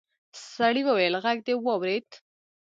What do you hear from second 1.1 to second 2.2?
غږ دې واورېد.